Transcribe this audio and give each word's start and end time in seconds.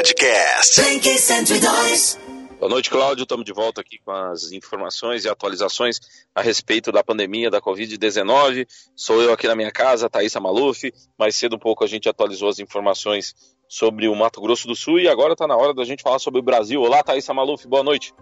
Podcast. 0.00 0.80
Blink 0.80 1.06
102. 1.18 2.18
Boa 2.58 2.70
noite, 2.70 2.88
Cláudio. 2.88 3.24
Estamos 3.24 3.44
de 3.44 3.52
volta 3.52 3.82
aqui 3.82 3.98
com 3.98 4.10
as 4.10 4.50
informações 4.50 5.26
e 5.26 5.28
atualizações 5.28 6.00
a 6.34 6.40
respeito 6.40 6.90
da 6.90 7.04
pandemia 7.04 7.50
da 7.50 7.60
Covid-19. 7.60 8.66
Sou 8.96 9.20
eu 9.20 9.30
aqui 9.30 9.46
na 9.46 9.54
minha 9.54 9.70
casa, 9.70 10.08
Thaisa 10.08 10.40
Maluf. 10.40 10.90
Mais 11.18 11.36
cedo 11.36 11.56
um 11.56 11.58
pouco 11.58 11.84
a 11.84 11.86
gente 11.86 12.08
atualizou 12.08 12.48
as 12.48 12.58
informações 12.58 13.34
sobre 13.68 14.08
o 14.08 14.14
Mato 14.14 14.40
Grosso 14.40 14.66
do 14.66 14.74
Sul 14.74 15.00
e 15.00 15.06
agora 15.06 15.34
está 15.34 15.46
na 15.46 15.54
hora 15.54 15.74
da 15.74 15.84
gente 15.84 16.02
falar 16.02 16.18
sobre 16.18 16.40
o 16.40 16.42
Brasil. 16.42 16.80
Olá, 16.80 17.02
Thaisa 17.02 17.34
Maluf, 17.34 17.68
boa 17.68 17.82
noite. 17.82 18.14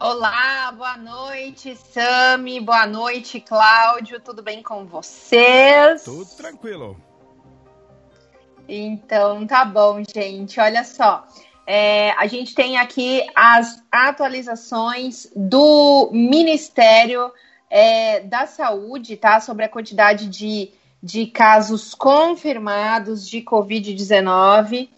Olá, 0.00 0.72
boa 0.72 0.96
noite, 0.96 1.76
Sami, 1.76 2.58
boa 2.58 2.88
noite, 2.88 3.40
Cláudio. 3.40 4.18
Tudo 4.18 4.42
bem 4.42 4.64
com 4.64 4.84
vocês? 4.84 6.02
Tudo 6.02 6.24
tranquilo. 6.36 7.09
Então, 8.72 9.44
tá 9.48 9.64
bom, 9.64 10.00
gente. 10.14 10.60
Olha 10.60 10.84
só. 10.84 11.26
É, 11.66 12.12
a 12.12 12.26
gente 12.28 12.54
tem 12.54 12.78
aqui 12.78 13.26
as 13.34 13.82
atualizações 13.90 15.26
do 15.34 16.08
Ministério 16.12 17.32
é, 17.68 18.20
da 18.20 18.46
Saúde, 18.46 19.16
tá? 19.16 19.40
Sobre 19.40 19.64
a 19.64 19.68
quantidade 19.68 20.28
de, 20.28 20.70
de 21.02 21.26
casos 21.26 21.96
confirmados 21.96 23.28
de 23.28 23.42
Covid-19. 23.42 24.88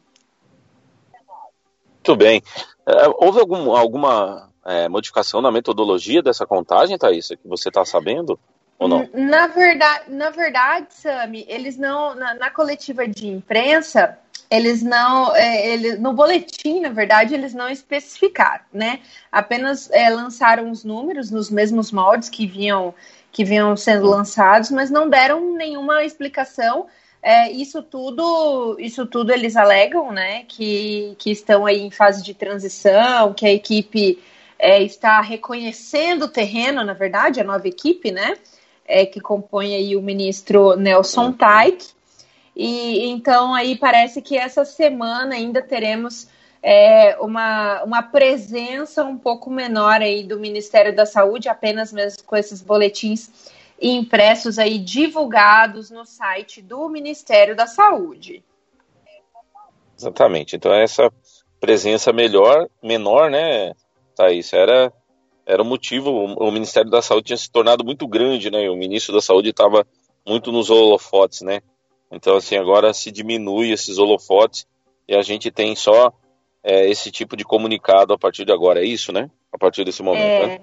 Muito 1.95 2.15
bem. 2.15 2.43
É, 2.85 3.07
houve 3.17 3.39
algum, 3.39 3.75
alguma 3.75 4.49
é, 4.65 4.87
modificação 4.87 5.41
na 5.41 5.51
metodologia 5.51 6.21
dessa 6.21 6.45
contagem, 6.45 6.97
Thaís, 6.97 7.29
que 7.29 7.39
você 7.43 7.69
está 7.69 7.83
sabendo? 7.83 8.39
Ou 8.77 8.87
não? 8.87 9.09
Na 9.13 9.47
verdade, 9.47 10.11
na 10.11 10.29
verdade, 10.29 10.87
Sami, 10.91 11.43
eles 11.49 11.77
não. 11.77 12.15
Na, 12.15 12.33
na 12.35 12.49
coletiva 12.49 13.07
de 13.07 13.27
imprensa, 13.27 14.17
eles 14.49 14.81
não. 14.81 15.35
É, 15.35 15.67
eles, 15.67 15.99
no 15.99 16.13
boletim, 16.13 16.81
na 16.81 16.89
verdade, 16.89 17.33
eles 17.33 17.53
não 17.53 17.69
especificaram, 17.69 18.63
né? 18.73 18.99
Apenas 19.31 19.89
é, 19.91 20.09
lançaram 20.09 20.71
os 20.71 20.83
números 20.83 21.29
nos 21.29 21.49
mesmos 21.49 21.91
moldes 21.91 22.29
que 22.29 22.47
vinham 22.47 22.93
que 23.31 23.43
vinham 23.43 23.77
sendo 23.77 24.07
lançados, 24.07 24.71
mas 24.71 24.89
não 24.89 25.07
deram 25.07 25.53
nenhuma 25.55 26.03
explicação. 26.03 26.87
É, 27.21 27.51
isso 27.51 27.83
tudo, 27.83 28.75
isso 28.79 29.05
tudo 29.05 29.31
eles 29.31 29.55
alegam, 29.55 30.11
né? 30.11 30.45
Que, 30.47 31.15
que 31.19 31.29
estão 31.29 31.65
aí 31.65 31.79
em 31.79 31.91
fase 31.91 32.23
de 32.23 32.33
transição, 32.33 33.33
que 33.33 33.45
a 33.45 33.51
equipe 33.51 34.19
é, 34.57 34.81
está 34.81 35.21
reconhecendo 35.21 36.23
o 36.23 36.27
terreno, 36.27 36.83
na 36.83 36.93
verdade, 36.93 37.39
a 37.39 37.43
nova 37.43 37.67
equipe, 37.67 38.11
né? 38.11 38.35
É, 38.85 39.05
que 39.05 39.19
compõe 39.19 39.75
aí 39.75 39.95
o 39.95 40.01
ministro 40.01 40.75
Nelson 40.75 41.31
Taik. 41.33 41.98
E 42.61 43.05
então 43.05 43.53
aí 43.55 43.77
parece 43.77 44.21
que 44.21 44.37
essa 44.37 44.65
semana 44.65 45.33
ainda 45.33 45.61
teremos 45.61 46.27
é, 46.61 47.17
uma, 47.21 47.81
uma 47.83 48.03
presença 48.03 49.05
um 49.05 49.17
pouco 49.17 49.49
menor 49.49 50.01
aí 50.01 50.25
do 50.25 50.37
Ministério 50.37 50.93
da 50.93 51.05
Saúde, 51.05 51.47
apenas 51.47 51.93
mesmo 51.93 52.21
com 52.25 52.35
esses 52.35 52.61
boletins 52.61 53.49
impressos 53.81 54.59
aí 54.59 54.77
divulgados 54.77 55.89
no 55.89 56.05
site 56.05 56.61
do 56.61 56.89
Ministério 56.89 57.55
da 57.55 57.65
Saúde. 57.65 58.43
Exatamente. 59.97 60.57
Então 60.57 60.73
essa 60.73 61.09
presença 61.61 62.11
melhor, 62.11 62.67
menor, 62.83 63.31
né, 63.31 63.73
Thaís, 64.17 64.51
era 64.51 64.91
era 65.45 65.61
o 65.63 65.65
motivo, 65.65 66.09
o, 66.11 66.51
Ministério 66.51 66.91
da 66.91 67.01
Saúde 67.01 67.27
tinha 67.27 67.37
se 67.37 67.49
tornado 67.49 67.85
muito 67.85 68.05
grande, 68.05 68.51
né? 68.51 68.69
o 68.69 68.75
ministro 68.75 69.15
da 69.15 69.21
Saúde 69.21 69.49
estava 69.49 69.87
muito 70.27 70.51
nos 70.51 70.69
holofotes, 70.69 71.41
né? 71.41 71.61
Então 72.11 72.35
assim, 72.35 72.57
agora 72.57 72.93
se 72.93 73.11
diminui 73.11 73.71
esses 73.71 73.97
holofotes 73.97 74.65
e 75.07 75.15
a 75.15 75.21
gente 75.21 75.51
tem 75.51 75.75
só 75.75 76.13
é, 76.63 76.89
esse 76.89 77.11
tipo 77.11 77.35
de 77.35 77.43
comunicado 77.43 78.13
a 78.13 78.17
partir 78.17 78.45
de 78.45 78.51
agora, 78.51 78.81
é 78.81 78.85
isso, 78.85 79.11
né? 79.11 79.29
A 79.51 79.57
partir 79.57 79.83
desse 79.83 80.03
momento, 80.03 80.23
é, 80.23 80.47
né? 80.47 80.59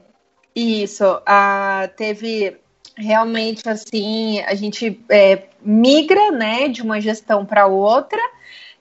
Isso. 0.55 1.05
Ah, 1.27 1.89
teve 1.97 2.57
realmente 2.97 3.69
assim, 3.69 4.41
a 4.41 4.55
gente 4.55 5.01
é, 5.11 5.43
migra, 5.61 6.31
né, 6.31 6.69
de 6.69 6.83
uma 6.83 7.01
gestão 7.01 7.45
para 7.45 7.67
outra, 7.67 8.21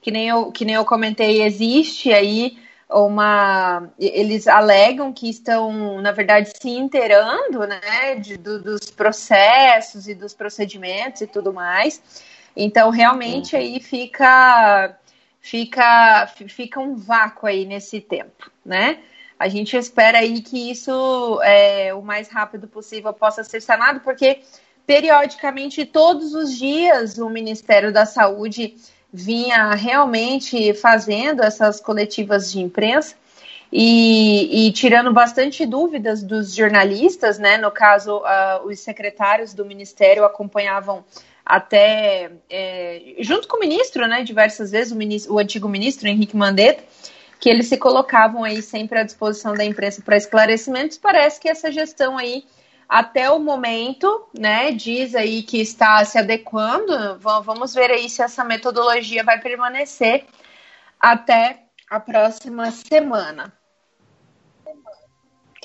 que 0.02 0.10
nem 0.12 0.30
eu, 0.30 0.52
que 0.52 0.64
nem 0.64 0.76
eu 0.76 0.86
comentei, 0.86 1.42
existe 1.42 2.14
aí 2.14 2.58
uma. 2.90 3.90
Eles 4.00 4.48
alegam 4.48 5.12
que 5.12 5.30
estão, 5.30 6.00
na 6.02 6.12
verdade, 6.12 6.52
se 6.56 6.70
inteirando, 6.70 7.66
né, 7.68 8.16
de, 8.16 8.38
do, 8.38 8.62
dos 8.62 8.92
processos 8.92 10.08
e 10.08 10.14
dos 10.14 10.34
procedimentos 10.34 11.22
e 11.22 11.28
tudo 11.28 11.52
mais. 11.52 12.02
Então, 12.56 12.90
realmente, 12.90 13.56
uhum. 13.56 13.62
aí 13.62 13.80
fica 13.80 14.98
fica, 15.46 16.28
fica 16.48 16.80
um 16.80 16.96
vácuo 16.96 17.48
aí 17.48 17.66
nesse 17.66 18.02
tempo, 18.02 18.50
né? 18.66 18.98
A 19.38 19.48
gente 19.48 19.78
espera 19.78 20.20
aí 20.20 20.42
que 20.42 20.72
isso, 20.72 21.40
é, 21.44 21.94
o 21.94 22.02
mais 22.02 22.30
rápido 22.30 22.68
possível, 22.68 23.14
possa 23.14 23.44
ser 23.44 23.62
sanado, 23.62 24.00
porque 24.00 24.40
periodicamente, 24.88 25.86
todos 25.86 26.34
os 26.34 26.58
dias, 26.58 27.18
o 27.20 27.30
Ministério 27.30 27.92
da 27.92 28.06
Saúde 28.06 28.76
vinha 29.14 29.72
realmente 29.72 30.74
fazendo 30.74 31.44
essas 31.44 31.80
coletivas 31.80 32.52
de 32.52 32.60
imprensa 32.60 33.16
e, 33.72 34.68
e 34.68 34.72
tirando 34.72 35.12
bastante 35.12 35.66
dúvidas 35.66 36.24
dos 36.24 36.56
jornalistas, 36.56 37.38
né? 37.38 37.58
No 37.58 37.72
caso, 37.72 38.18
uh, 38.18 38.66
os 38.66 38.80
secretários 38.80 39.54
do 39.54 39.66
Ministério 39.66 40.24
acompanhavam 40.26 41.04
até 41.46 42.32
é, 42.50 43.16
junto 43.20 43.48
com 43.48 43.58
o 43.58 43.60
ministro, 43.60 44.08
né, 44.08 44.24
diversas 44.24 44.72
vezes, 44.72 44.92
o, 44.92 44.96
ministro, 44.96 45.34
o 45.34 45.40
antigo 45.40 45.70
ministro 45.70 46.08
Henrique 46.08 46.36
Mandetta, 46.36 46.84
que 47.40 47.50
eles 47.50 47.68
se 47.68 47.78
colocavam 47.78 48.44
aí 48.44 48.62
sempre 48.62 48.98
à 48.98 49.04
disposição 49.04 49.54
da 49.54 49.64
imprensa 49.64 50.02
para 50.02 50.18
esclarecimentos. 50.18 50.98
Parece 50.98 51.40
que 51.40 51.48
essa 51.48 51.72
gestão 51.72 52.18
aí 52.18 52.44
até 52.90 53.30
o 53.30 53.40
momento, 53.40 54.28
né, 54.34 54.72
diz 54.72 55.14
aí 55.14 55.44
que 55.44 55.62
está 55.62 56.04
se 56.04 56.18
adequando. 56.18 57.20
Vamos 57.20 57.74
ver 57.74 57.92
aí 57.92 58.10
se 58.10 58.24
essa 58.24 58.44
metodologia 58.44 59.24
vai 59.24 59.40
permanecer 59.40 60.26
até 61.00 61.64
a 61.90 62.00
próxima 62.00 62.72
semana. 62.72 63.54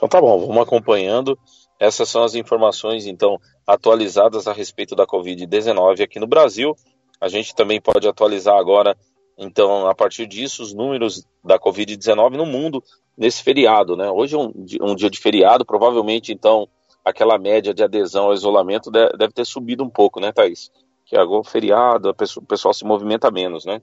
Então 0.00 0.08
tá 0.08 0.18
bom, 0.18 0.46
vamos 0.46 0.62
acompanhando. 0.62 1.38
Essas 1.78 2.08
são 2.08 2.22
as 2.22 2.34
informações, 2.34 3.06
então, 3.06 3.38
atualizadas 3.66 4.48
a 4.48 4.52
respeito 4.52 4.96
da 4.96 5.06
Covid-19 5.06 6.02
aqui 6.02 6.18
no 6.18 6.26
Brasil. 6.26 6.74
A 7.20 7.28
gente 7.28 7.54
também 7.54 7.78
pode 7.78 8.08
atualizar 8.08 8.56
agora, 8.56 8.96
então, 9.36 9.86
a 9.86 9.94
partir 9.94 10.26
disso, 10.26 10.62
os 10.62 10.72
números 10.72 11.26
da 11.44 11.58
Covid-19 11.58 12.30
no 12.30 12.46
mundo 12.46 12.82
nesse 13.16 13.42
feriado, 13.42 13.94
né? 13.94 14.10
Hoje 14.10 14.36
é 14.36 14.38
um, 14.38 14.50
um 14.80 14.94
dia 14.94 15.10
de 15.10 15.20
feriado, 15.20 15.66
provavelmente, 15.66 16.32
então, 16.32 16.66
aquela 17.04 17.36
média 17.38 17.74
de 17.74 17.84
adesão 17.84 18.28
ao 18.28 18.32
isolamento 18.32 18.90
deve 18.90 19.34
ter 19.34 19.44
subido 19.44 19.84
um 19.84 19.90
pouco, 19.90 20.18
né, 20.18 20.32
Thaís? 20.32 20.70
Que 21.04 21.14
agora 21.14 21.44
feriado, 21.44 22.08
o 22.08 22.42
pessoal 22.46 22.72
se 22.72 22.86
movimenta 22.86 23.30
menos, 23.30 23.66
né? 23.66 23.82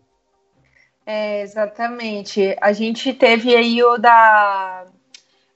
É, 1.05 1.41
exatamente. 1.41 2.57
A 2.59 2.73
gente 2.73 3.13
teve 3.13 3.55
aí 3.55 3.83
o 3.83 3.99
da 3.99 4.87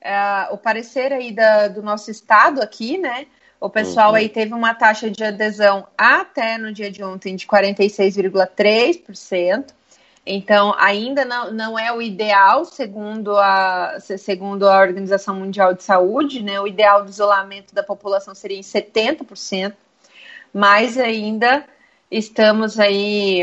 é, 0.01 0.48
o 0.51 0.57
parecer 0.57 1.13
aí 1.13 1.31
da, 1.31 1.68
do 1.68 1.83
nosso 1.83 2.09
estado 2.09 2.59
aqui, 2.62 2.98
né? 2.98 3.27
O 3.59 3.69
pessoal 3.69 4.09
uhum. 4.09 4.15
aí 4.15 4.27
teve 4.27 4.56
uma 4.56 4.74
taxa 4.74 5.12
de 5.12 5.24
adesão 5.24 5.86
até 5.95 6.57
no 6.57 6.74
dia 6.74 6.89
de 6.89 7.03
ontem 7.03 7.36
de 7.36 7.45
46,3%. 7.45 9.65
Então, 10.25 10.74
ainda 10.77 11.25
não, 11.25 11.51
não 11.51 11.77
é 11.77 11.92
o 11.92 12.01
ideal, 12.01 12.65
segundo 12.65 13.38
a, 13.38 13.98
segundo 14.00 14.68
a 14.68 14.80
Organização 14.80 15.36
Mundial 15.36 15.75
de 15.75 15.83
Saúde, 15.83 16.42
né? 16.44 16.59
O 16.59 16.68
ideal 16.68 17.03
do 17.03 17.09
isolamento 17.09 17.74
da 17.74 17.83
população 17.83 18.33
seria 18.33 18.57
em 18.57 18.62
70%, 18.62 19.74
mas 20.53 20.98
ainda 20.98 21.65
estamos 22.09 22.80
aí 22.80 23.42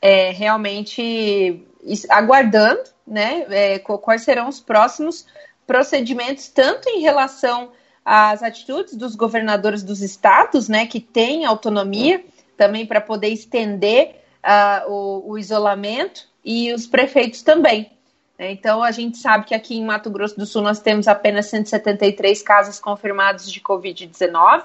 é, 0.00 0.30
realmente 0.30 1.62
aguardando, 2.10 2.82
né? 3.06 3.46
É, 3.50 3.78
quais 3.78 4.22
serão 4.22 4.48
os 4.48 4.60
próximos 4.60 5.26
procedimentos, 5.66 6.48
tanto 6.48 6.88
em 6.88 7.00
relação 7.00 7.72
às 8.04 8.42
atitudes 8.42 8.96
dos 8.96 9.14
governadores 9.16 9.82
dos 9.82 10.02
estados, 10.02 10.68
né, 10.68 10.86
que 10.86 11.00
têm 11.00 11.44
autonomia 11.44 12.24
também 12.56 12.86
para 12.86 13.00
poder 13.00 13.28
estender 13.28 14.16
uh, 14.44 14.90
o, 14.90 15.32
o, 15.32 15.38
isolamento 15.38 16.28
e 16.44 16.72
os 16.72 16.86
prefeitos 16.86 17.42
também. 17.42 17.90
Né? 18.38 18.52
Então, 18.52 18.82
a 18.82 18.90
gente 18.90 19.16
sabe 19.16 19.46
que 19.46 19.54
aqui 19.54 19.76
em 19.76 19.84
Mato 19.84 20.10
Grosso 20.10 20.36
do 20.36 20.46
Sul 20.46 20.62
nós 20.62 20.80
temos 20.80 21.08
apenas 21.08 21.46
173 21.46 22.42
casos 22.42 22.78
confirmados 22.78 23.50
de 23.50 23.60
Covid-19 23.60 24.64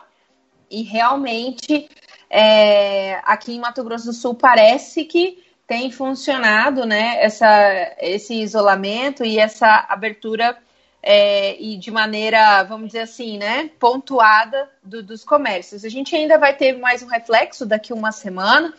e 0.69 0.84
realmente 0.84 1.90
é, 2.30 3.19
aqui 3.24 3.54
em 3.56 3.60
Mato 3.60 3.84
Grosso 3.84 4.06
do 4.06 4.13
Sul 4.13 4.36
parece 4.36 5.06
que 5.06 5.44
tem 5.66 5.92
funcionado 5.92 6.86
né, 6.86 7.24
essa, 7.24 7.95
esse 8.00 8.34
isolamento 8.42 9.24
e 9.24 9.38
essa 9.38 9.86
abertura 9.88 10.57
é, 11.01 11.60
e 11.62 11.78
de 11.78 11.92
maneira, 11.92 12.63
vamos 12.63 12.88
dizer 12.88 13.01
assim, 13.01 13.38
né, 13.38 13.69
pontuada 13.80 14.69
do, 14.84 15.01
dos 15.01 15.24
comércios. 15.24 15.86
A 15.86 15.90
gente 15.90 16.16
ainda 16.16 16.38
vai 16.38 16.56
ter 16.56 16.78
mais 16.78 17.01
um 17.01 17.07
reflexo 17.07 17.66
daqui 17.66 17.94
uma 17.94 18.12
semana 18.12 18.74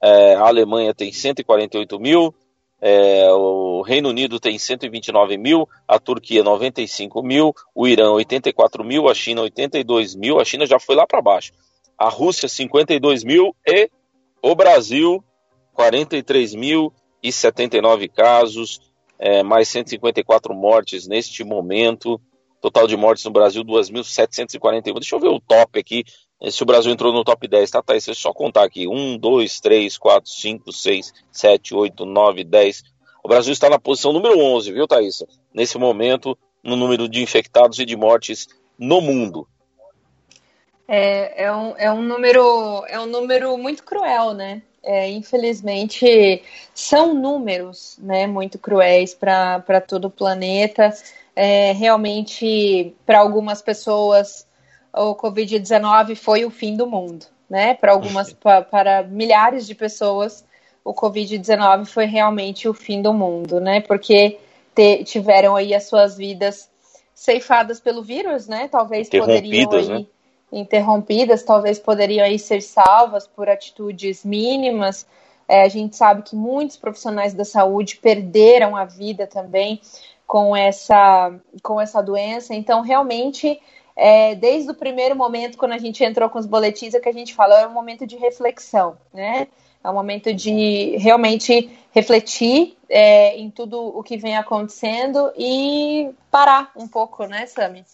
é, 0.00 0.34
a 0.34 0.46
Alemanha 0.46 0.94
tem 0.94 1.12
148 1.12 1.98
mil, 1.98 2.34
é, 2.84 3.32
o 3.32 3.80
Reino 3.82 4.08
Unido 4.08 4.40
tem 4.40 4.58
129 4.58 5.38
mil, 5.38 5.68
a 5.86 6.00
Turquia 6.00 6.42
95 6.42 7.22
mil, 7.22 7.54
o 7.72 7.86
Irã 7.86 8.10
84 8.10 8.82
mil, 8.82 9.08
a 9.08 9.14
China 9.14 9.42
82 9.42 10.16
mil, 10.16 10.40
a 10.40 10.44
China 10.44 10.66
já 10.66 10.80
foi 10.80 10.96
lá 10.96 11.06
para 11.06 11.22
baixo, 11.22 11.52
a 11.96 12.08
Rússia 12.08 12.48
52 12.48 13.22
mil 13.22 13.54
e 13.64 13.88
o 14.42 14.56
Brasil 14.56 15.22
43 15.74 16.56
mil 16.56 16.92
e 17.22 17.30
79 17.30 18.08
casos, 18.08 18.80
é, 19.16 19.44
mais 19.44 19.68
154 19.68 20.52
mortes 20.52 21.06
neste 21.06 21.44
momento. 21.44 22.20
Total 22.60 22.86
de 22.86 22.96
mortes 22.96 23.24
no 23.24 23.30
Brasil, 23.30 23.64
2.741. 23.64 24.94
Deixa 24.94 25.14
eu 25.14 25.20
ver 25.20 25.28
o 25.28 25.40
top 25.40 25.78
aqui, 25.78 26.04
se 26.50 26.62
o 26.62 26.66
Brasil 26.66 26.92
entrou 26.92 27.12
no 27.12 27.24
top 27.24 27.46
10, 27.46 27.70
tá, 27.70 27.82
tá? 27.82 27.92
Deixa 27.92 28.10
eu 28.10 28.14
só 28.14 28.32
contar 28.32 28.64
aqui. 28.64 28.88
1, 28.88 29.18
2, 29.18 29.60
3, 29.60 29.98
4, 29.98 30.30
5, 30.30 30.72
6, 30.72 31.14
7, 31.30 31.74
8, 31.74 32.04
9, 32.04 32.44
10. 32.44 32.82
O 33.22 33.28
Brasil 33.28 33.52
está 33.52 33.70
na 33.70 33.78
posição 33.78 34.12
número 34.12 34.38
11, 34.38 34.72
viu, 34.72 34.88
Thaís? 34.88 35.22
Nesse 35.54 35.78
momento, 35.78 36.36
no 36.62 36.74
número 36.76 37.08
de 37.08 37.22
infectados 37.22 37.78
e 37.78 37.84
de 37.84 37.96
mortes 37.96 38.48
no 38.78 39.00
mundo. 39.00 39.46
É, 40.88 41.44
é, 41.44 41.52
um, 41.52 41.74
é, 41.76 41.92
um, 41.92 42.02
número, 42.02 42.84
é 42.88 42.98
um 42.98 43.06
número 43.06 43.56
muito 43.56 43.84
cruel, 43.84 44.34
né? 44.34 44.62
É, 44.82 45.08
infelizmente, 45.08 46.42
são 46.74 47.14
números 47.14 47.96
né, 48.00 48.26
muito 48.26 48.58
cruéis 48.58 49.14
para 49.14 49.80
todo 49.80 50.06
o 50.06 50.10
planeta 50.10 50.92
é, 51.34 51.72
realmente, 51.72 52.94
para 53.06 53.20
algumas 53.20 53.62
pessoas, 53.62 54.46
o 54.94 55.14
Covid-19 55.14 56.14
foi 56.16 56.44
o 56.44 56.50
fim 56.50 56.76
do 56.76 56.86
mundo, 56.86 57.26
né? 57.48 57.74
Para 57.74 57.92
algumas, 57.92 58.32
pra, 58.32 58.62
para 58.62 59.02
milhares 59.02 59.66
de 59.66 59.74
pessoas, 59.74 60.44
o 60.84 60.92
Covid-19 60.92 61.86
foi 61.86 62.06
realmente 62.06 62.68
o 62.68 62.74
fim 62.74 63.00
do 63.00 63.12
mundo, 63.12 63.60
né? 63.60 63.80
Porque 63.80 64.38
te, 64.74 65.04
tiveram 65.04 65.56
aí 65.56 65.74
as 65.74 65.84
suas 65.84 66.16
vidas 66.16 66.70
ceifadas 67.14 67.80
pelo 67.80 68.02
vírus, 68.02 68.46
né? 68.46 68.68
Talvez 68.68 69.08
poderiam 69.08 69.70
aí, 69.72 69.88
né? 69.88 70.06
interrompidas, 70.52 71.42
talvez 71.42 71.78
poderiam 71.78 72.24
aí 72.24 72.38
ser 72.38 72.60
salvas 72.60 73.26
por 73.26 73.48
atitudes 73.48 74.24
mínimas. 74.24 75.06
É, 75.48 75.62
a 75.62 75.68
gente 75.68 75.96
sabe 75.96 76.22
que 76.22 76.36
muitos 76.36 76.76
profissionais 76.76 77.32
da 77.32 77.44
saúde 77.44 77.96
perderam 77.96 78.76
a 78.76 78.84
vida 78.84 79.26
também 79.26 79.80
com 80.26 80.56
essa, 80.56 81.32
com 81.62 81.80
essa 81.80 82.02
doença. 82.02 82.54
Então, 82.54 82.80
realmente 82.80 83.60
é, 83.96 84.34
desde 84.34 84.70
o 84.70 84.74
primeiro 84.74 85.14
momento, 85.14 85.58
quando 85.58 85.72
a 85.72 85.78
gente 85.78 86.02
entrou 86.02 86.28
com 86.30 86.38
os 86.38 86.46
boletins, 86.46 86.94
é 86.94 87.00
que 87.00 87.08
a 87.08 87.12
gente 87.12 87.34
falou, 87.34 87.56
é 87.56 87.66
um 87.66 87.72
momento 87.72 88.06
de 88.06 88.16
reflexão, 88.16 88.96
né? 89.12 89.48
É 89.84 89.90
um 89.90 89.94
momento 89.94 90.32
de 90.32 90.96
realmente 90.96 91.68
refletir 91.90 92.76
é, 92.88 93.36
em 93.36 93.50
tudo 93.50 93.80
o 93.80 94.02
que 94.02 94.16
vem 94.16 94.36
acontecendo 94.36 95.32
e 95.36 96.10
parar 96.30 96.70
um 96.76 96.86
pouco, 96.86 97.26
né, 97.26 97.46
Sami? 97.46 97.84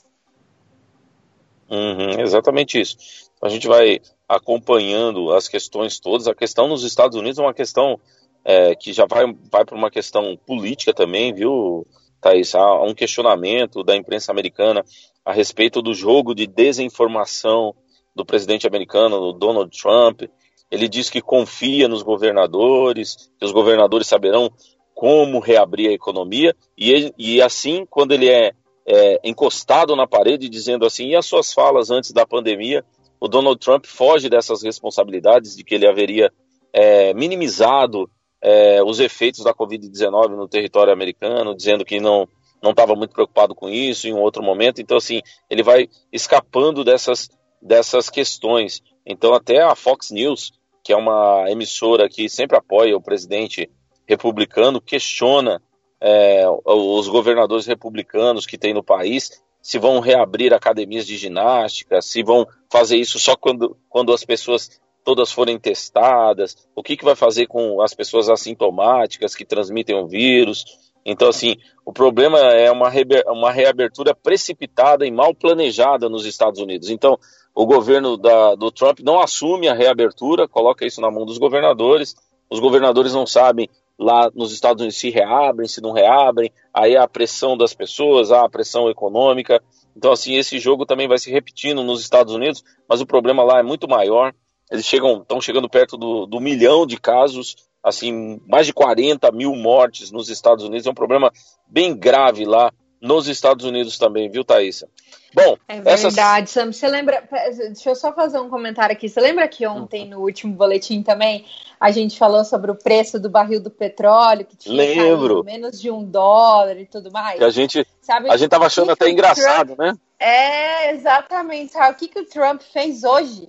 Uhum, 1.71 2.21
exatamente 2.21 2.81
isso. 2.81 2.97
A 3.43 3.49
gente 3.49 3.67
vai 3.67 4.01
acompanhando 4.29 5.33
as 5.33 5.49
questões 5.49 5.99
todas. 5.99 6.29
A 6.29 6.35
questão 6.35 6.69
nos 6.69 6.85
Estados 6.85 7.17
Unidos 7.17 7.39
é 7.39 7.43
uma 7.43 7.55
questão 7.55 7.99
é, 8.45 8.75
que 8.75 8.93
já 8.93 9.07
vai, 9.07 9.25
vai 9.51 9.65
para 9.65 9.77
uma 9.77 9.91
questão 9.91 10.37
política 10.47 10.93
também, 10.93 11.33
viu, 11.33 11.87
Thaís? 12.21 12.55
Há 12.55 12.83
um 12.83 12.95
questionamento 12.95 13.83
da 13.83 13.97
imprensa 13.97 14.31
americana 14.33 14.85
a 15.29 15.33
respeito 15.35 15.83
do 15.83 15.93
jogo 15.93 16.35
de 16.35 16.47
desinformação 16.47 17.75
do 18.17 18.25
presidente 18.25 18.67
americano, 18.67 19.31
Donald 19.35 19.71
Trump. 19.79 20.23
Ele 20.71 20.89
diz 20.89 21.11
que 21.11 21.21
confia 21.21 21.87
nos 21.87 22.03
governadores, 22.03 23.31
que 23.39 23.45
os 23.45 23.53
governadores 23.53 24.07
saberão 24.07 24.51
como 24.95 25.39
reabrir 25.39 25.91
a 25.91 25.93
economia, 25.93 26.57
e, 26.79 26.91
ele, 26.91 27.15
e 27.19 27.43
assim, 27.43 27.85
quando 27.91 28.13
ele 28.13 28.27
é, 28.27 28.53
é 28.87 29.21
encostado 29.23 29.95
na 29.95 30.07
parede 30.07 30.49
dizendo 30.49 30.87
assim, 30.87 31.09
e 31.09 31.15
as 31.15 31.27
suas 31.27 31.53
falas 31.53 31.91
antes 31.91 32.11
da 32.11 32.27
pandemia, 32.27 32.83
o 33.21 33.29
Donald 33.29 33.61
Trump 33.61 33.85
foge 33.85 34.31
dessas 34.31 34.63
responsabilidades 34.63 35.55
de 35.55 35.63
que 35.63 35.75
ele 35.75 35.87
haveria 35.87 36.33
é, 36.73 37.13
minimizado 37.13 38.11
é, 38.41 38.83
os 38.83 38.99
efeitos 38.99 39.45
da 39.45 39.53
Covid-19 39.53 40.31
no 40.31 40.49
território 40.49 40.91
americano, 40.91 41.55
dizendo 41.55 41.85
que 41.85 42.01
não 42.01 42.27
não 42.63 42.71
estava 42.71 42.95
muito 42.95 43.13
preocupado 43.13 43.55
com 43.55 43.69
isso 43.69 44.07
em 44.07 44.13
um 44.13 44.21
outro 44.21 44.43
momento. 44.43 44.81
Então, 44.81 44.97
assim, 44.97 45.21
ele 45.49 45.63
vai 45.63 45.89
escapando 46.13 46.85
dessas, 46.85 47.31
dessas 47.61 48.11
questões. 48.11 48.83
Então, 49.07 49.35
até 49.35 49.63
a 49.63 49.75
Fox 49.75 50.11
News, 50.11 50.53
que 50.83 50.93
é 50.93 50.97
uma 50.97 51.45
emissora 51.49 52.09
que 52.09 52.29
sempre 52.29 52.57
apoia 52.57 52.97
o 52.97 53.03
presidente 53.03 53.71
republicano, 54.07 54.81
questiona 54.81 55.63
é, 56.01 56.45
os 56.65 57.09
governadores 57.09 57.67
republicanos 57.67 58.47
que 58.47 58.59
tem 58.59 58.73
no 58.73 58.83
país 58.83 59.43
se 59.61 59.79
vão 59.79 60.01
reabrir 60.01 60.55
academias 60.55 61.07
de 61.07 61.17
ginástica, 61.17 62.01
se 62.01 62.23
vão 62.23 62.47
fazer 62.71 62.97
isso 62.97 63.19
só 63.19 63.37
quando, 63.37 63.77
quando 63.89 64.13
as 64.13 64.25
pessoas 64.25 64.81
todas 65.05 65.33
forem 65.33 65.59
testadas, 65.59 66.69
o 66.75 66.83
que, 66.83 66.97
que 66.97 67.05
vai 67.05 67.17
fazer 67.17 67.47
com 67.47 67.81
as 67.81 67.95
pessoas 67.95 68.29
assintomáticas 68.29 69.35
que 69.35 69.45
transmitem 69.45 69.97
o 69.97 70.07
vírus. 70.07 70.65
Então, 71.11 71.29
assim, 71.29 71.57
o 71.87 71.93
problema 71.93 72.39
é 72.39 72.71
uma, 72.71 72.93
uma 73.29 73.51
reabertura 73.51 74.15
precipitada 74.15 75.07
e 75.07 75.11
mal 75.11 75.35
planejada 75.35 76.07
nos 76.07 76.27
Estados 76.27 76.61
Unidos. 76.61 76.91
Então, 76.91 77.19
o 77.55 77.65
governo 77.65 78.19
da, 78.19 78.55
do 78.55 78.71
Trump 78.71 79.01
não 79.01 79.19
assume 79.19 79.69
a 79.69 79.75
reabertura, 79.75 80.47
coloca 80.47 80.85
isso 80.85 81.01
na 81.01 81.11
mão 81.11 81.25
dos 81.25 81.39
governadores. 81.39 82.15
Os 82.51 82.61
governadores 82.61 83.15
não 83.15 83.27
sabem 83.27 83.71
lá 83.99 84.31
nos 84.35 84.53
Estados 84.53 84.83
Unidos 84.83 84.99
se 84.99 85.09
reabrem, 85.09 85.67
se 85.67 85.81
não 85.81 85.93
reabrem, 85.93 86.53
aí 86.75 86.95
há 86.95 87.05
a 87.05 87.09
pressão 87.09 87.57
das 87.57 87.73
pessoas, 87.73 88.31
há 88.31 88.45
a 88.45 88.49
pressão 88.51 88.91
econômica. 88.91 89.63
Então, 89.97 90.13
assim, 90.13 90.37
esse 90.37 90.59
jogo 90.59 90.85
também 90.85 91.09
vai 91.09 91.17
se 91.17 91.31
repetindo 91.31 91.83
nos 91.83 92.03
Estados 92.03 92.35
Unidos, 92.35 92.63
mas 92.87 93.01
o 93.01 93.07
problema 93.07 93.43
lá 93.43 93.61
é 93.61 93.63
muito 93.63 93.89
maior. 93.89 94.35
Eles 94.71 94.85
chegam, 94.85 95.23
estão 95.23 95.41
chegando 95.41 95.71
perto 95.71 95.97
do, 95.97 96.27
do 96.27 96.39
milhão 96.39 96.87
de 96.87 97.01
casos, 97.01 97.57
assim, 97.89 98.41
mais 98.47 98.67
de 98.67 98.73
40 98.73 99.31
mil 99.33 99.55
mortes 99.55 100.11
nos 100.11 100.29
Estados 100.29 100.65
Unidos. 100.65 100.87
É 100.87 100.91
um 100.91 100.95
problema 100.95 101.33
bem 101.67 101.97
grave 101.97 102.45
lá 102.45 102.73
nos 103.01 103.29
Estados 103.29 103.65
Unidos 103.65 103.99
também, 103.99 104.29
viu, 104.31 104.45
Thaisa? 104.45 104.89
Bom, 105.35 105.57
é 105.69 105.75
verdade, 105.75 105.95
essas... 105.95 106.51
Sam. 106.51 106.73
Você 106.73 106.89
lembra? 106.89 107.23
Deixa 107.31 107.91
eu 107.91 107.95
só 107.95 108.13
fazer 108.13 108.39
um 108.41 108.49
comentário 108.49 108.95
aqui. 108.95 109.09
Você 109.09 109.21
lembra 109.21 109.47
que 109.47 109.67
ontem, 109.67 110.05
uhum. 110.05 110.11
no 110.11 110.21
último 110.21 110.55
boletim 110.55 111.03
também, 111.03 111.45
a 111.79 111.91
gente 111.91 112.19
falou 112.19 112.45
sobre 112.45 112.71
o 112.71 112.75
preço 112.75 113.21
do 113.21 113.29
barril 113.29 113.63
do 113.63 113.71
petróleo, 113.71 114.45
que 114.45 114.57
tinha 114.57 114.75
Lembro. 114.75 115.45
menos 115.45 115.81
de 115.81 115.91
um 115.91 116.03
dólar 116.03 116.79
e 116.79 116.87
tudo 116.87 117.11
mais? 117.13 117.39
Que 117.39 117.45
a 117.45 117.51
gente, 117.51 117.87
Sabe, 118.01 118.31
a 118.31 118.37
gente 118.37 118.51
tava 118.51 118.67
achando 118.67 118.91
até 118.91 119.09
engraçado, 119.11 119.77
Trump... 119.77 119.79
né? 119.79 119.95
É, 120.19 120.93
exatamente. 120.93 121.73
Sabe 121.73 121.93
o 121.93 121.97
que, 121.97 122.09
que 122.09 122.21
o 122.21 122.27
Trump 122.27 122.63
fez 122.63 123.05
hoje? 123.05 123.49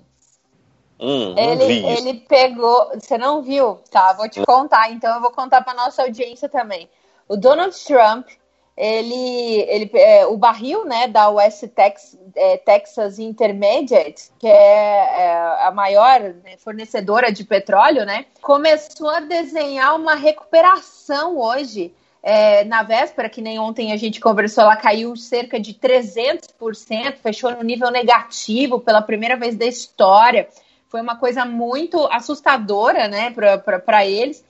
Hum, 1.00 1.36
ele, 1.38 1.86
ele 1.86 2.14
pegou. 2.28 2.92
Você 2.94 3.18
não 3.18 3.42
viu? 3.42 3.80
Tá, 3.90 4.14
vou 4.14 4.28
te 4.28 4.44
contar. 4.46 4.92
Então 4.92 5.16
eu 5.16 5.22
vou 5.22 5.32
contar 5.32 5.62
para 5.62 5.74
nossa 5.74 6.04
audiência 6.04 6.50
também. 6.50 6.90
O 7.28 7.38
Donald 7.38 7.76
Trump 7.86 8.28
ele, 8.80 9.66
ele 9.68 9.92
é, 9.94 10.26
o 10.26 10.38
barril 10.38 10.86
né, 10.86 11.06
da 11.10 11.30
West 11.30 11.68
Tex, 11.68 12.18
é, 12.34 12.56
Texas 12.56 13.20
Intermediate, 13.20 14.30
que 14.40 14.48
é, 14.48 14.52
é 14.52 15.66
a 15.66 15.70
maior 15.70 16.22
né, 16.22 16.56
fornecedora 16.58 17.30
de 17.30 17.44
petróleo, 17.44 18.06
né, 18.06 18.26
começou 18.42 19.10
a 19.10 19.20
desenhar 19.20 19.98
uma 19.98 20.16
recuperação 20.16 21.38
hoje. 21.38 21.94
É, 22.22 22.66
na 22.66 22.84
véspera, 22.84 23.30
que 23.30 23.42
nem 23.42 23.60
ontem 23.60 23.94
a 23.94 23.98
gente 23.98 24.20
conversou, 24.20 24.64
ela 24.66 24.76
caiu 24.76 25.16
cerca 25.16 25.58
de 25.58 25.74
300%, 25.74 27.16
fechou 27.22 27.52
no 27.52 27.64
nível 27.64 27.90
negativo 27.90 28.80
pela 28.80 29.02
primeira 29.02 29.38
vez 29.38 29.56
da 29.56 29.66
história. 29.66 30.48
Foi 30.90 31.02
uma 31.02 31.16
coisa 31.16 31.46
muito 31.46 32.06
assustadora 32.08 33.08
né, 33.08 33.34
para 33.86 34.06
eles. 34.06 34.44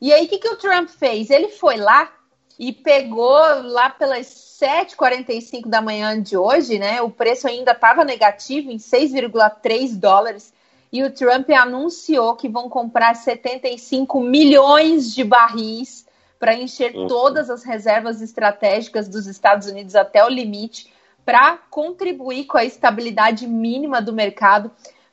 E 0.00 0.12
aí, 0.12 0.24
o 0.24 0.28
que, 0.28 0.38
que 0.38 0.48
o 0.48 0.56
Trump 0.56 0.88
fez? 0.88 1.30
Ele 1.30 1.48
foi 1.48 1.76
lá 1.76 2.10
e 2.58 2.72
pegou 2.72 3.38
lá 3.62 3.90
pelas 3.90 4.26
7h45 4.26 5.68
da 5.68 5.82
manhã 5.82 6.20
de 6.20 6.36
hoje, 6.36 6.78
né? 6.78 7.02
O 7.02 7.10
preço 7.10 7.46
ainda 7.46 7.72
estava 7.72 8.04
negativo 8.04 8.70
em 8.70 8.78
6,3 8.78 9.96
dólares. 9.98 10.52
E 10.90 11.02
o 11.02 11.10
Trump 11.10 11.50
anunciou 11.50 12.36
que 12.36 12.48
vão 12.48 12.68
comprar 12.68 13.14
75 13.14 14.20
milhões 14.20 15.14
de 15.14 15.24
barris 15.24 16.06
para 16.38 16.54
encher 16.54 16.94
uhum. 16.94 17.06
todas 17.06 17.50
as 17.50 17.62
reservas 17.62 18.20
estratégicas 18.20 19.08
dos 19.08 19.26
Estados 19.26 19.68
Unidos 19.68 19.94
até 19.94 20.24
o 20.24 20.28
limite, 20.28 20.92
para 21.24 21.56
contribuir 21.70 22.46
com 22.46 22.58
a 22.58 22.64
estabilidade 22.64 23.46
mínima 23.46 24.02
do 24.02 24.12
mercado 24.12 24.70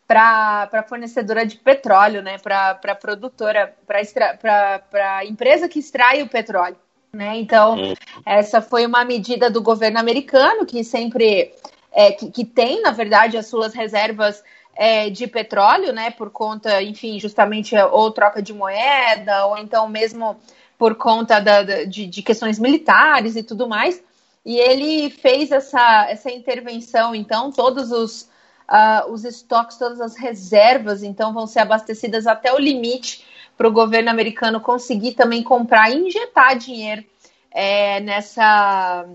para 0.10 0.68
a 0.74 0.84
fornecedora 0.84 1.46
de 1.46 1.56
petróleo, 1.56 2.24
né? 2.24 2.40
Para 2.40 2.80
a 2.84 2.96
produtora, 2.96 3.76
para 3.86 4.82
a 5.20 5.24
empresa 5.24 5.70
que 5.70 5.78
extrai 5.78 6.24
o 6.24 6.28
petróleo. 6.28 6.78
Né? 7.14 7.38
Então, 7.38 7.76
hum. 7.76 7.94
essa 8.26 8.60
foi 8.60 8.88
uma 8.88 9.06
medida 9.06 9.52
do 9.52 9.62
governo 9.62 10.00
americano 10.00 10.66
que 10.66 10.84
sempre 10.84 11.54
é, 11.92 12.12
que, 12.12 12.32
que, 12.32 12.44
tem, 12.44 12.82
na 12.82 12.90
verdade, 12.90 13.38
as 13.38 13.46
suas 13.46 13.76
reservas 13.76 14.44
é, 14.76 15.12
de 15.12 15.28
petróleo, 15.28 15.94
né? 15.94 16.10
Por 16.10 16.32
conta, 16.32 16.82
enfim, 16.82 17.20
justamente 17.20 17.76
ou 17.78 18.10
troca 18.10 18.42
de 18.42 18.52
moeda, 18.52 19.46
ou 19.46 19.60
então 19.60 19.88
mesmo 19.88 20.38
por 20.76 20.96
conta 20.96 21.40
da, 21.40 21.62
da, 21.62 21.84
de, 21.84 22.08
de, 22.08 22.24
questões 22.24 22.58
militares 22.58 23.36
e 23.36 23.44
tudo 23.44 23.70
mais. 23.70 24.04
E 24.44 24.58
ele 24.58 25.12
fez 25.12 25.52
essa, 25.52 26.08
essa 26.10 26.32
intervenção, 26.32 27.14
então, 27.14 27.52
todos 27.52 27.92
os, 27.92 28.30
uh, 28.70 29.12
os 29.12 29.26
estoques, 29.26 29.78
todas 29.78 30.00
as 30.00 30.16
reservas, 30.16 31.04
então, 31.04 31.34
vão 31.34 31.48
ser 31.48 31.60
abastecidas 31.60 32.28
até 32.28 32.54
o 32.54 32.60
limite 32.60 33.26
para 33.58 33.68
o 33.68 33.72
governo 33.72 34.10
americano 34.10 34.62
conseguir 34.62 35.14
também 35.14 35.44
comprar 35.44 35.92
e 35.92 36.08
injetar 36.08 36.58
dinheiro 36.58 37.04
é, 37.52 38.00
nessa, 38.00 39.06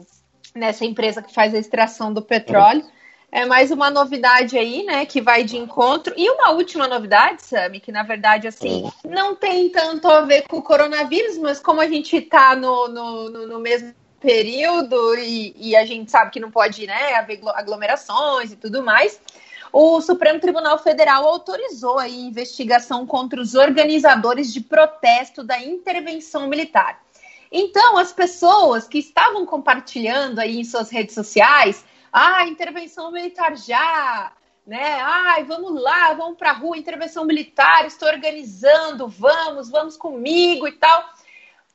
nessa 0.55 0.85
empresa 0.85 1.23
que 1.23 1.33
faz 1.33 1.55
a 1.55 1.59
extração 1.59 2.13
do 2.13 2.21
petróleo. 2.21 2.85
É 3.33 3.45
mais 3.47 3.73
uma 3.73 3.91
novidade 3.91 4.57
aí, 4.57 4.85
né, 4.85 5.07
que 5.07 5.21
vai 5.21 5.43
de 5.43 5.57
encontro. 5.57 6.15
E 6.17 6.31
uma 6.31 6.51
última 6.51 6.87
novidade, 6.87 7.43
Sami, 7.43 7.81
que 7.81 7.91
na 7.91 8.05
verdade, 8.05 8.47
assim, 8.47 8.89
não 9.05 9.35
tem 9.35 9.71
tanto 9.71 10.07
a 10.09 10.21
ver 10.21 10.43
com 10.43 10.59
o 10.59 10.63
coronavírus, 10.63 11.39
mas 11.39 11.59
como 11.59 11.81
a 11.81 11.89
gente 11.89 12.17
está 12.17 12.55
no, 12.55 12.87
no, 12.87 13.31
no, 13.31 13.47
no 13.49 13.59
mesmo 13.59 13.93
período 14.25 15.15
e, 15.17 15.55
e, 15.55 15.77
a 15.77 15.85
gente 15.85 16.11
sabe 16.11 16.31
que 16.31 16.41
não 16.41 16.51
pode 16.51 16.87
né, 16.87 17.15
haver 17.15 17.41
aglomerações 17.55 18.51
e 18.51 18.57
tudo 18.57 18.83
mais, 18.83 19.21
o 19.71 20.01
Supremo 20.01 20.41
Tribunal 20.41 20.79
Federal 20.79 21.27
autorizou 21.27 21.99
a 21.99 22.09
investigação 22.09 23.07
contra 23.07 23.39
os 23.39 23.55
organizadores 23.55 24.51
de 24.51 24.63
protesto 24.63 25.45
da 25.45 25.61
intervenção 25.61 26.49
militar. 26.49 27.03
Então, 27.53 27.99
as 27.99 28.13
pessoas 28.13 28.89
que 28.89 28.99
estavam 28.99 29.45
compartilhando 29.45 30.39
aí 30.39 30.59
em 30.59 30.65
suas 30.65 30.91
redes 30.91 31.15
sociais, 31.15 31.85
ah, 32.11 32.47
intervenção 32.47 33.13
militar 33.13 33.57
já, 33.59 34.33
né? 34.67 35.01
Ai, 35.03 35.45
vamos 35.45 35.79
lá, 35.81 36.15
vamos 36.15 36.39
para 36.39 36.51
a 36.51 36.55
rua, 36.55 36.79
intervenção 36.79 37.27
militar, 37.27 37.85
estou 37.85 38.09
organizando, 38.09 39.07
vamos, 39.07 39.69
vamos 39.69 39.99
comigo 39.99 40.67
e 40.67 40.73
tal. 40.73 41.05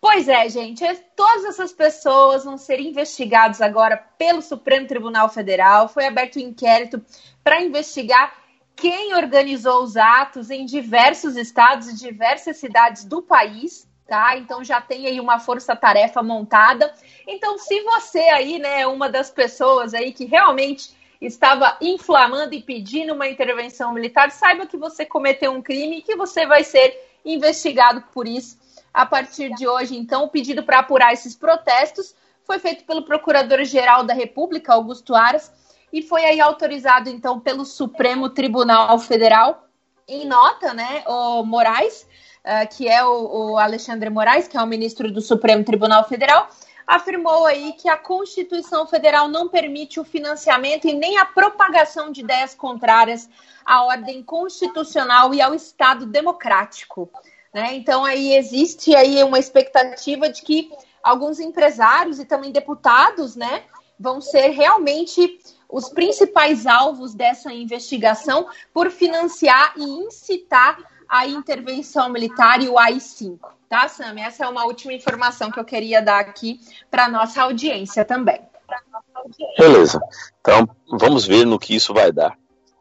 Pois 0.01 0.29
é, 0.29 0.47
gente, 0.47 0.83
é, 0.83 0.95
todas 1.15 1.43
essas 1.43 1.73
pessoas 1.73 2.45
vão 2.45 2.57
ser 2.57 2.79
investigadas 2.79 3.61
agora 3.61 3.97
pelo 4.17 4.41
Supremo 4.41 4.87
Tribunal 4.87 5.27
Federal. 5.27 5.89
Foi 5.89 6.05
aberto 6.05 6.37
um 6.37 6.41
inquérito 6.41 7.03
para 7.43 7.61
investigar 7.61 8.33
quem 8.77 9.13
organizou 9.13 9.83
os 9.83 9.97
atos 9.97 10.49
em 10.49 10.65
diversos 10.65 11.35
estados 11.35 11.89
e 11.89 11.97
diversas 11.97 12.55
cidades 12.55 13.03
do 13.03 13.21
país, 13.21 13.85
tá? 14.07 14.37
Então 14.37 14.63
já 14.63 14.79
tem 14.79 15.05
aí 15.05 15.19
uma 15.19 15.37
força-tarefa 15.37 16.23
montada. 16.23 16.93
Então, 17.27 17.57
se 17.57 17.81
você 17.81 18.19
aí, 18.19 18.57
né, 18.57 18.81
é 18.81 18.87
uma 18.87 19.09
das 19.09 19.29
pessoas 19.29 19.93
aí 19.93 20.13
que 20.13 20.23
realmente 20.23 20.91
estava 21.19 21.77
inflamando 21.81 22.55
e 22.55 22.61
pedindo 22.61 23.13
uma 23.13 23.27
intervenção 23.27 23.93
militar, 23.93 24.31
saiba 24.31 24.65
que 24.65 24.77
você 24.77 25.05
cometeu 25.05 25.51
um 25.51 25.61
crime 25.61 25.97
e 25.97 26.01
que 26.01 26.15
você 26.15 26.45
vai 26.45 26.63
ser 26.63 26.97
investigado 27.25 28.01
por 28.13 28.25
isso. 28.25 28.57
A 28.93 29.05
partir 29.05 29.53
de 29.55 29.67
hoje, 29.67 29.97
então, 29.97 30.23
o 30.23 30.29
pedido 30.29 30.63
para 30.63 30.79
apurar 30.79 31.13
esses 31.13 31.35
protestos 31.35 32.15
foi 32.43 32.59
feito 32.59 32.83
pelo 32.83 33.03
Procurador-Geral 33.03 34.03
da 34.03 34.13
República, 34.13 34.73
Augusto 34.73 35.13
Aras, 35.15 35.51
e 35.93 36.01
foi 36.01 36.25
aí 36.25 36.39
autorizado, 36.39 37.09
então, 37.09 37.39
pelo 37.39 37.65
Supremo 37.65 38.29
Tribunal 38.29 38.97
Federal. 38.99 39.67
Em 40.07 40.25
nota, 40.25 40.73
né, 40.73 41.03
o 41.05 41.43
Moraes, 41.43 42.07
uh, 42.43 42.75
que 42.75 42.87
é 42.87 43.03
o, 43.05 43.51
o 43.51 43.57
Alexandre 43.57 44.09
Moraes, 44.09 44.47
que 44.47 44.57
é 44.57 44.61
o 44.61 44.67
ministro 44.67 45.11
do 45.11 45.21
Supremo 45.21 45.63
Tribunal 45.63 46.03
Federal, 46.07 46.49
afirmou 46.89 47.45
aí 47.45 47.73
que 47.73 47.87
a 47.87 47.95
Constituição 47.95 48.87
Federal 48.87 49.27
não 49.27 49.47
permite 49.47 49.99
o 49.99 50.03
financiamento 50.03 50.87
e 50.87 50.93
nem 50.93 51.19
a 51.19 51.25
propagação 51.25 52.11
de 52.11 52.21
ideias 52.21 52.55
contrárias 52.55 53.29
à 53.63 53.83
ordem 53.83 54.23
constitucional 54.23 55.31
e 55.35 55.39
ao 55.39 55.53
Estado 55.53 56.07
democrático. 56.07 57.11
Né? 57.53 57.75
Então 57.75 58.05
aí 58.05 58.35
existe 58.35 58.95
aí 58.95 59.23
uma 59.23 59.39
expectativa 59.39 60.29
de 60.29 60.41
que 60.41 60.71
alguns 61.01 61.39
empresários 61.39 62.19
e 62.19 62.25
também 62.25 62.51
deputados, 62.51 63.35
né, 63.35 63.63
vão 63.99 64.21
ser 64.21 64.49
realmente 64.49 65.39
os 65.67 65.89
principais 65.89 66.65
alvos 66.65 67.13
dessa 67.13 67.51
investigação 67.51 68.47
por 68.73 68.89
financiar 68.89 69.73
e 69.77 69.83
incitar 69.83 70.77
a 71.07 71.27
intervenção 71.27 72.09
militar 72.09 72.61
e 72.61 72.69
o 72.69 72.77
AI-5. 72.77 73.39
Tá, 73.67 73.87
Sam? 73.87 74.19
Essa 74.19 74.45
é 74.45 74.47
uma 74.47 74.65
última 74.65 74.93
informação 74.93 75.51
que 75.51 75.59
eu 75.59 75.65
queria 75.65 76.01
dar 76.01 76.19
aqui 76.19 76.59
para 76.89 77.07
nossa 77.07 77.43
audiência 77.43 78.03
também. 78.03 78.41
Beleza. 79.57 79.99
Então, 80.41 80.67
vamos 80.89 81.25
ver 81.25 81.45
no 81.45 81.59
que 81.59 81.75
isso 81.75 81.93
vai 81.93 82.11
dar. 82.11 82.37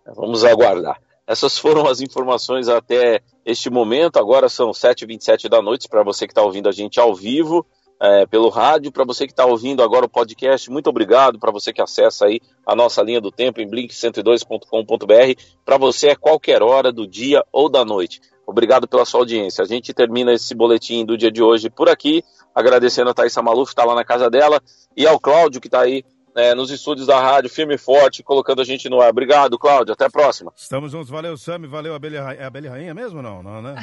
Vamos 0.06 0.44
aguardar. 0.44 0.98
Essas 1.28 1.58
foram 1.58 1.86
as 1.86 2.00
informações 2.00 2.68
até 2.68 3.20
este 3.44 3.68
momento. 3.68 4.18
Agora 4.18 4.48
são 4.48 4.70
7h27 4.70 5.46
da 5.46 5.60
noite 5.60 5.86
para 5.86 6.02
você 6.02 6.26
que 6.26 6.32
está 6.32 6.40
ouvindo 6.42 6.70
a 6.70 6.72
gente 6.72 6.98
ao 6.98 7.14
vivo. 7.14 7.66
É, 8.00 8.24
pelo 8.26 8.48
rádio, 8.48 8.90
para 8.90 9.04
você 9.04 9.26
que 9.26 9.32
está 9.32 9.44
ouvindo 9.44 9.82
agora 9.82 10.06
o 10.06 10.08
podcast, 10.08 10.70
muito 10.70 10.88
obrigado, 10.88 11.36
para 11.36 11.50
você 11.50 11.72
que 11.72 11.82
acessa 11.82 12.26
aí 12.26 12.40
a 12.64 12.76
nossa 12.76 13.02
linha 13.02 13.20
do 13.20 13.32
tempo 13.32 13.60
em 13.60 13.68
blink102.com.br, 13.68 15.42
para 15.64 15.76
você 15.76 16.10
é 16.10 16.14
qualquer 16.14 16.62
hora 16.62 16.92
do 16.92 17.08
dia 17.08 17.44
ou 17.52 17.68
da 17.68 17.84
noite. 17.84 18.20
Obrigado 18.46 18.86
pela 18.86 19.04
sua 19.04 19.20
audiência. 19.20 19.64
A 19.64 19.66
gente 19.66 19.92
termina 19.92 20.32
esse 20.32 20.54
boletim 20.54 21.04
do 21.04 21.18
dia 21.18 21.30
de 21.30 21.42
hoje 21.42 21.68
por 21.68 21.88
aqui, 21.88 22.22
agradecendo 22.54 23.10
a 23.10 23.14
Thaisa 23.14 23.42
Maluf, 23.42 23.70
que 23.70 23.72
está 23.72 23.84
lá 23.84 23.96
na 23.96 24.04
casa 24.04 24.30
dela, 24.30 24.62
e 24.96 25.04
ao 25.04 25.18
Cláudio, 25.18 25.60
que 25.60 25.66
está 25.66 25.80
aí 25.80 26.04
é, 26.38 26.54
nos 26.54 26.70
estúdios 26.70 27.06
da 27.06 27.20
rádio, 27.20 27.50
firme 27.50 27.74
e 27.74 27.78
forte, 27.78 28.22
colocando 28.22 28.62
a 28.62 28.64
gente 28.64 28.88
no 28.88 29.00
ar. 29.00 29.10
Obrigado, 29.10 29.58
Cláudio. 29.58 29.92
Até 29.92 30.04
a 30.06 30.10
próxima. 30.10 30.52
Estamos 30.56 30.92
juntos. 30.92 31.10
Valeu, 31.10 31.36
Sami. 31.36 31.66
Valeu, 31.66 31.94
Abelha 31.94 32.22
Rainha. 32.22 32.40
É 32.40 32.44
Abelha 32.44 32.70
Rainha 32.70 32.94
mesmo 32.94 33.20
não? 33.20 33.42
Não, 33.42 33.60
né? 33.60 33.74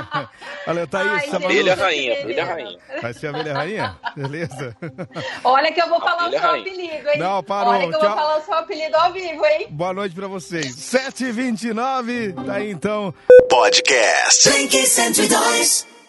Valeu, 0.66 0.86
Thaís. 0.86 1.10
Ai, 1.10 1.28
abelha 1.44 1.74
Rainha, 1.74 2.20
Abelha 2.22 2.44
Rainha. 2.44 2.78
Vai 3.02 3.12
ser 3.12 3.26
Abelha 3.28 3.54
Rainha? 3.54 3.96
Beleza. 4.16 4.76
Olha 5.44 5.72
que 5.72 5.80
eu 5.80 5.88
vou 5.88 6.00
falar 6.00 6.26
abelha 6.26 6.38
o 6.38 6.40
seu 6.40 6.50
rainha. 6.50 6.62
apelido, 6.62 7.08
hein? 7.10 7.18
Não, 7.18 7.42
parou. 7.42 7.72
Olha 7.74 7.88
que 7.88 7.94
eu 7.94 8.00
Tchau. 8.00 8.08
vou 8.08 8.18
falar 8.18 8.38
o 8.38 8.42
seu 8.44 8.54
apelido 8.54 8.96
ao 8.96 9.12
vivo, 9.12 9.44
hein? 9.46 9.66
Boa 9.70 9.92
noite 9.92 10.14
pra 10.14 10.26
vocês. 10.26 10.66
7h29. 10.76 12.44
Tá 12.46 12.54
aí, 12.54 12.70
então. 12.70 13.14
Podcast. 13.48 14.48
Blink 14.50 14.76
102. 14.86 15.99